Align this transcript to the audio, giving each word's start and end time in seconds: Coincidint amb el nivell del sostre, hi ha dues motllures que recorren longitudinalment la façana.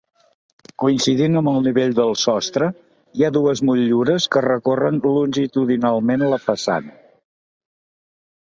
Coincidint 0.83 1.35
amb 1.41 1.49
el 1.51 1.59
nivell 1.67 1.91
del 1.99 2.13
sostre, 2.21 2.69
hi 3.19 3.25
ha 3.27 3.31
dues 3.37 3.63
motllures 3.71 4.27
que 4.37 4.43
recorren 4.47 4.99
longitudinalment 5.07 6.27
la 6.33 6.41
façana. 6.49 6.97